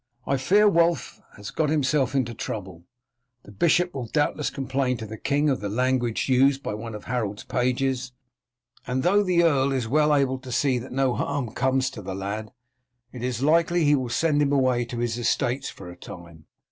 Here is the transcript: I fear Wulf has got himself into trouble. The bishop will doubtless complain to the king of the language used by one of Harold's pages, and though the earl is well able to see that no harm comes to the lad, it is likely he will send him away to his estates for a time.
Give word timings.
I 0.25 0.37
fear 0.37 0.67
Wulf 0.67 1.21
has 1.37 1.51
got 1.51 1.69
himself 1.69 2.15
into 2.15 2.33
trouble. 2.33 2.85
The 3.43 3.51
bishop 3.51 3.93
will 3.93 4.07
doubtless 4.07 4.49
complain 4.49 4.97
to 4.97 5.05
the 5.05 5.15
king 5.15 5.47
of 5.47 5.59
the 5.59 5.69
language 5.69 6.27
used 6.27 6.63
by 6.63 6.73
one 6.73 6.95
of 6.95 7.03
Harold's 7.03 7.43
pages, 7.43 8.11
and 8.87 9.03
though 9.03 9.21
the 9.21 9.43
earl 9.43 9.71
is 9.71 9.87
well 9.87 10.15
able 10.15 10.39
to 10.39 10.51
see 10.51 10.79
that 10.79 10.91
no 10.91 11.13
harm 11.13 11.51
comes 11.53 11.91
to 11.91 12.01
the 12.01 12.15
lad, 12.15 12.51
it 13.11 13.21
is 13.21 13.43
likely 13.43 13.85
he 13.85 13.93
will 13.95 14.09
send 14.09 14.41
him 14.41 14.51
away 14.51 14.85
to 14.85 14.97
his 14.97 15.19
estates 15.19 15.69
for 15.69 15.91
a 15.91 15.95
time. 15.95 16.47